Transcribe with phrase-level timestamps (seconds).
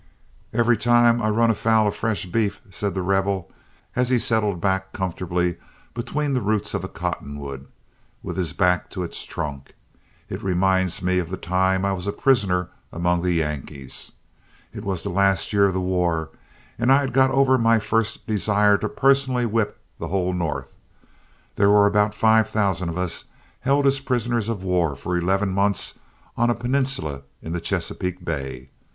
[0.51, 3.51] "Every time I run a foul of fresh beef," said The Rebel,
[3.95, 5.57] as he settled back comfortably
[5.93, 7.67] between the roots of a cottonwood,
[8.23, 9.75] with his back to its trunk,
[10.27, 14.11] "it reminds me of the time I was a prisoner among the Yankees.
[14.73, 16.31] It was the last year of the war,
[16.79, 20.75] and I had got over my first desire to personally whip the whole North.
[21.57, 23.25] There were about five thousand of us
[23.59, 25.99] held as prisoners of war for eleven months
[26.35, 28.69] on a peninsula in the Chesapeake Bay.